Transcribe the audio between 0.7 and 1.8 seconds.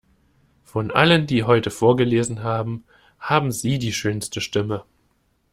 allen, die heute